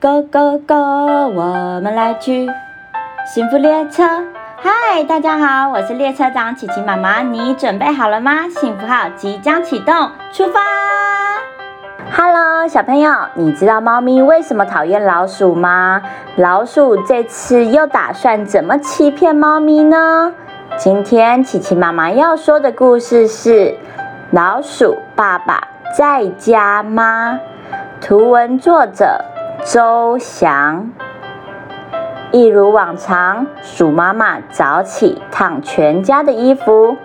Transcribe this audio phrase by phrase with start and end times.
[0.00, 0.74] Go Go Go，
[1.34, 2.48] 我们来去
[3.26, 4.04] 幸福列车。
[4.56, 8.48] 嗨，大家好，我是列车长琪琪妈妈，你准备好了吗？
[8.48, 9.92] 幸福号即将启动，
[10.32, 10.60] 出发
[12.16, 16.00] ！Hello，小朋友，你知道猫咪为什么讨厌老鼠吗？
[16.36, 20.32] 老鼠这次又打算怎么欺骗猫咪呢？
[20.76, 23.50] 今天琪琪妈妈要说的故事是
[24.30, 25.66] 《老鼠爸爸
[25.98, 27.40] 在家吗》，
[28.00, 29.24] 图文作者
[29.70, 30.90] 周翔。
[32.32, 36.96] 一如往常，鼠妈妈早起烫全家的衣服，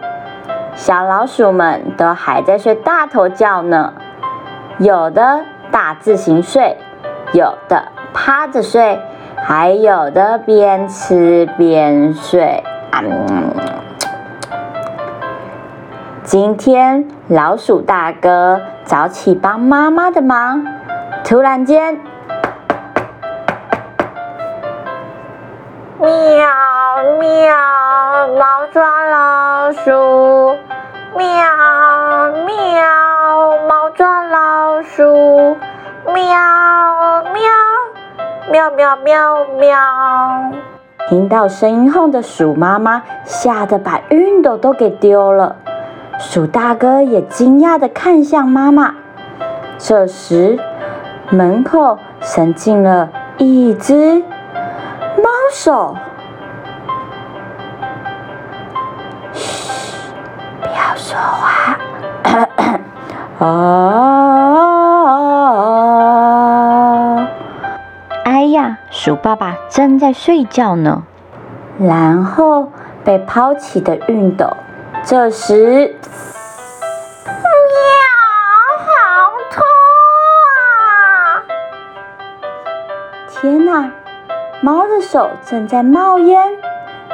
[0.73, 3.93] 小老鼠们都还在睡大头觉呢。
[4.77, 6.77] 有的大字型睡，
[7.33, 8.97] 有的趴着睡，
[9.35, 12.63] 还有的边吃边睡。
[16.23, 20.65] 今天老鼠大哥早起帮妈妈的忙，
[21.25, 21.99] 突然间。
[26.03, 26.11] 喵
[27.17, 27.55] 喵，
[28.37, 29.89] 猫抓老鼠。
[31.15, 31.23] 喵
[32.45, 35.55] 喵，猫抓老鼠。
[36.05, 36.13] 喵
[37.31, 37.41] 喵，
[38.51, 39.77] 喵喵喵喵。
[41.07, 45.55] 听到声音后的鼠妈妈吓得把熨斗都给丢了，
[46.19, 48.93] 鼠大哥也惊讶地看向妈妈。
[49.77, 50.59] 这时，
[51.29, 53.07] 门口伸进了
[53.37, 54.21] 一只。
[55.53, 55.95] 手，
[59.33, 60.11] 嘘，
[60.59, 61.77] 不要说话。
[63.39, 63.45] 啊！
[68.25, 71.03] 哎呀，鼠爸爸正在睡觉呢。
[71.77, 72.71] 然后
[73.03, 74.57] 被抛弃的熨斗，
[75.03, 75.95] 这时，
[77.25, 77.35] 喵，
[78.79, 78.89] 好
[79.51, 79.63] 痛
[80.57, 81.45] 啊！
[83.29, 83.91] 天哪！
[84.63, 86.41] 猫的手正在冒烟，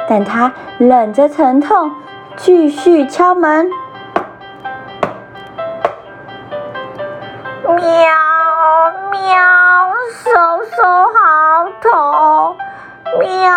[0.08, 1.90] 但它忍着疼痛，
[2.36, 3.68] 继续敲门。
[7.64, 7.74] 喵
[9.10, 9.36] 喵，
[10.12, 10.30] 手
[10.76, 12.56] 手好痛！
[13.18, 13.50] 喵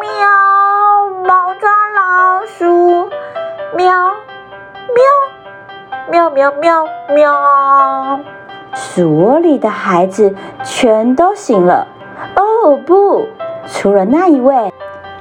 [0.00, 3.10] 喵，猫抓老鼠！
[3.76, 4.14] 喵
[6.10, 8.20] 喵喵喵喵喵！
[8.72, 10.34] 鼠窝里的孩子
[10.64, 11.86] 全都醒了。
[12.68, 13.26] 哦不！
[13.66, 14.70] 除了那一位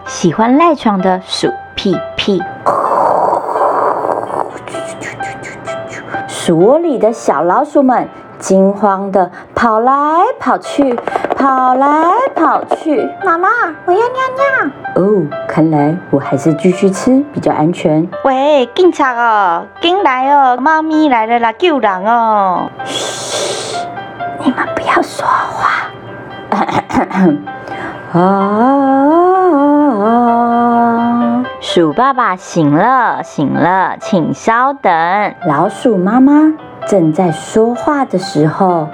[0.06, 2.44] 喜欢赖床的鼠屁屁，
[6.28, 8.06] 鼠窝里的小老鼠们
[8.38, 9.94] 惊慌的跑来
[10.42, 10.94] 跑去，
[11.38, 11.88] 跑来
[12.36, 13.10] 跑去。
[13.24, 13.48] 妈妈，
[13.86, 15.02] 我要尿尿。
[15.02, 18.06] 哦，看来我还是继续吃比较安全。
[18.26, 22.70] 喂，警察哦，进来哦，猫咪来了啦，救人哦！
[22.84, 23.78] 嘘，
[24.44, 24.97] 你们不要。
[28.14, 28.18] 啊！
[31.60, 34.92] 鼠爸爸醒了，醒了，请稍等。
[35.46, 36.54] 老鼠妈妈
[36.88, 38.88] 正在说话的时候，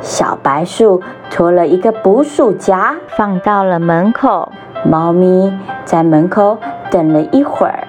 [0.00, 4.52] 小白鼠拖了一个捕鼠夹，放到了门口。
[4.84, 5.52] 猫咪
[5.84, 6.58] 在门口
[6.90, 7.88] 等了一会儿，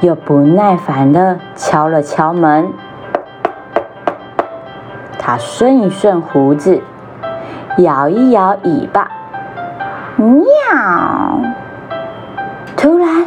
[0.00, 2.70] 又不耐烦的敲了敲门。
[5.18, 6.82] 它顺一顺胡子。
[7.78, 9.08] 摇一摇尾巴，
[10.16, 10.34] 喵！
[12.76, 13.24] 突然，喵！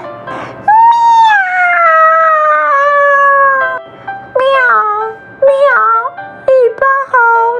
[4.36, 4.44] 喵
[5.40, 5.50] 喵，
[6.48, 7.16] 尾巴好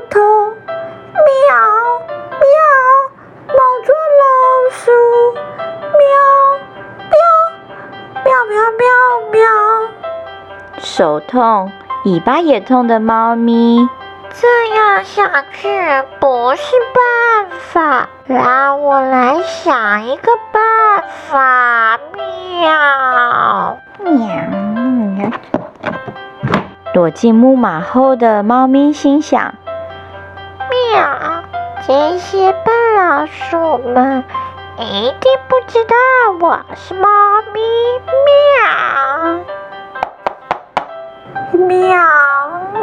[0.10, 0.20] 痛！
[1.16, 1.48] 喵
[2.42, 2.46] 喵，
[3.48, 4.26] 猫捉老
[4.72, 4.92] 鼠！
[5.96, 6.04] 喵
[7.08, 7.16] 喵
[8.26, 8.84] 喵喵喵
[9.32, 9.40] 喵，
[10.78, 11.72] 手痛，
[12.04, 13.88] 尾巴也痛的猫咪。
[14.34, 15.68] 这样下去
[16.20, 22.00] 不是办法，让我来想一个办法。
[22.14, 25.30] 喵喵！
[26.94, 29.54] 躲进木马后的猫咪心想：
[30.70, 31.44] 喵，
[31.86, 34.24] 这些笨老鼠们
[34.78, 35.96] 一定不知道
[36.40, 37.10] 我是猫
[37.54, 37.62] 咪。
[41.60, 41.98] 喵喵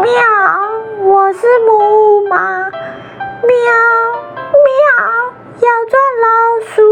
[0.03, 0.68] 喵！
[1.09, 2.71] 我是木马，喵
[4.67, 4.77] 喵，
[5.55, 6.27] 要抓老
[6.67, 6.83] 鼠，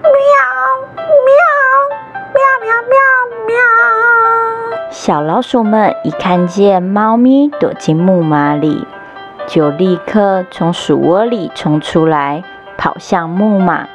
[0.00, 0.08] 喵
[1.26, 1.32] 喵
[2.32, 2.94] 喵喵喵
[3.48, 3.56] 喵。
[4.92, 8.86] 小老鼠们一看见猫咪躲进木马里，
[9.48, 12.44] 就立刻从鼠窝里冲出来，
[12.78, 13.88] 跑向木马。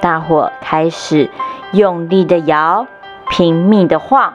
[0.00, 1.28] 大伙开始
[1.72, 2.86] 用力的摇，
[3.28, 4.32] 拼命的晃。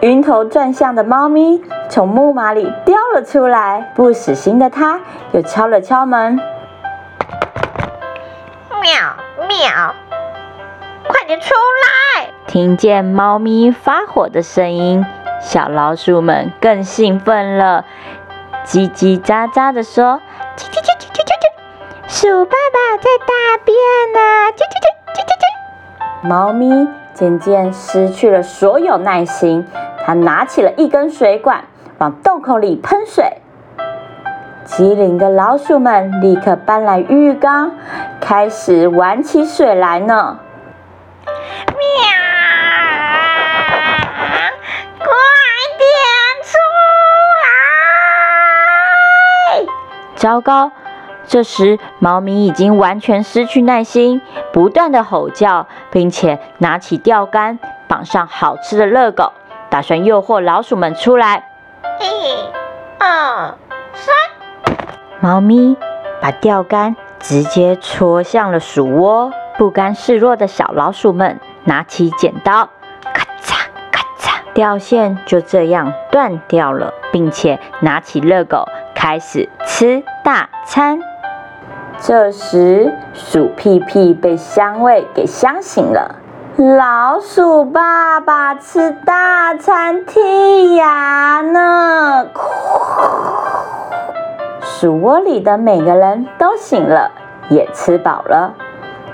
[0.00, 1.62] 晕头转向的猫咪
[1.94, 4.98] 从木马里掉了出来，不死心的他
[5.30, 6.40] 又敲了敲门。
[8.82, 8.92] 喵
[9.46, 9.94] 喵，
[11.06, 11.54] 快点出
[12.16, 12.30] 来！
[12.48, 15.06] 听见猫咪发火的声音，
[15.40, 17.84] 小老鼠们更兴奋了，
[18.66, 20.20] 叽叽喳喳的说
[20.58, 21.46] ：“叽叽叽叽叽叽叽，
[22.08, 23.76] 鼠爸爸在大便
[24.12, 26.28] 呢！”叽叽叽叽叽叽。
[26.28, 29.64] 猫咪渐渐失去了所有耐心，
[30.04, 31.62] 它拿起了一根水管，
[32.04, 33.38] 往洞口里喷水。
[34.66, 37.72] 机灵的老鼠们立刻搬来浴缸，
[38.20, 40.38] 开始玩起水来呢。
[41.66, 41.74] 喵！
[44.98, 45.06] 快
[45.78, 45.88] 点
[46.42, 46.58] 出
[49.56, 49.64] 来！
[50.14, 50.72] 糟糕！
[51.26, 54.20] 这时，猫咪已经完全失去耐心，
[54.52, 57.58] 不断的吼叫，并且拿起钓竿，
[57.88, 59.32] 绑上好吃的热狗，
[59.70, 61.48] 打算诱惑老鼠们出来。
[62.00, 62.48] 一、
[62.98, 63.54] 二、
[63.94, 64.14] 三！
[65.20, 65.76] 猫咪
[66.20, 69.30] 把钓竿直接戳向了鼠窝。
[69.56, 72.70] 不甘示弱的小老鼠们拿起剪刀，
[73.12, 73.54] 咔嚓
[73.92, 81.00] 咔嚓，钓线就这样断掉了，并且拿起热狗开始吃大餐。
[82.00, 86.16] 这时，鼠屁屁被香味给香醒了。
[86.56, 92.26] 老鼠爸爸吃大餐剔牙呢。
[94.62, 97.10] 鼠窝里的每个人都醒了，
[97.48, 98.54] 也吃饱了。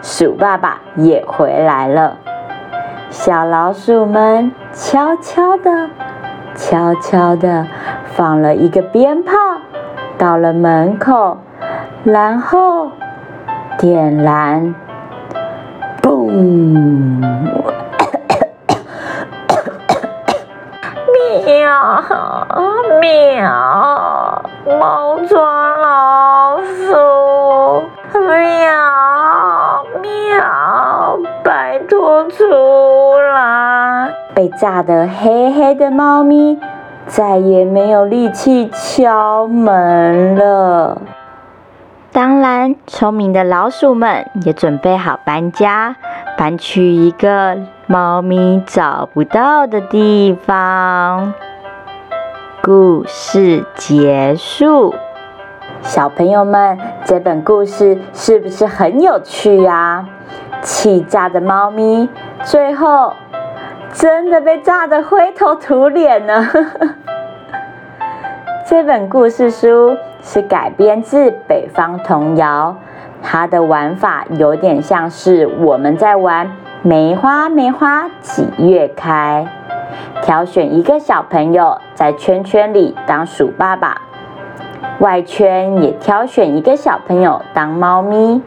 [0.02, 2.18] 鼠爸爸也回来了。
[3.08, 5.88] 小老鼠们悄悄地、
[6.54, 7.66] 悄悄地
[8.14, 9.32] 放了一个鞭炮
[10.18, 11.38] 到了门口，
[12.04, 12.90] 然后
[13.78, 14.74] 点燃，
[21.42, 21.68] 喵
[23.00, 24.42] 喵，
[24.78, 26.94] 猫抓老鼠！
[28.12, 32.44] 喵喵，拜托出
[33.34, 34.14] 来！
[34.32, 36.60] 被炸得黑黑的猫咪
[37.06, 41.02] 再也没有力气敲门了。
[42.12, 45.94] 当然，聪明的老鼠们也准备好搬家，
[46.40, 51.34] 搬去一个猫咪找不到的地方。
[52.62, 54.94] 故事结束。
[55.82, 60.08] 小朋友们，这本故事是不是很有趣啊？
[60.62, 62.08] 气炸的猫咪，
[62.42, 63.12] 最后
[63.92, 66.48] 真的被炸得灰头土脸呢。
[68.66, 72.74] 这本故事书是改编自北方童谣，
[73.22, 76.50] 它的玩法有点像是我们在玩
[76.82, 79.46] 梅花梅花几月开，
[80.22, 84.00] 挑选一个小朋友在圈圈里当鼠爸爸，
[84.98, 88.42] 外圈也挑选一个小朋友当猫咪，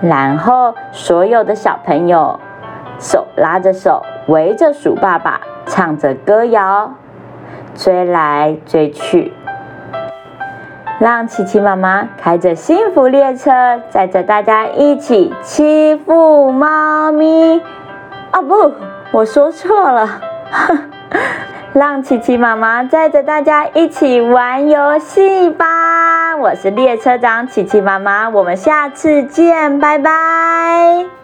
[0.00, 2.38] 然后所有的小朋友
[2.98, 6.92] 手拉着手围着鼠爸爸唱着歌谣，
[7.74, 9.32] 追来追去。
[10.98, 13.52] 让琪琪妈妈开着幸福列车，
[13.88, 17.60] 载着大家一起欺负猫咪。
[18.32, 18.72] 哦不，
[19.12, 20.20] 我说错了。
[21.72, 26.36] 让琪琪妈妈载着大家一起玩游戏吧。
[26.36, 31.17] 我是列车长琪琪妈妈，我们下次见，拜拜。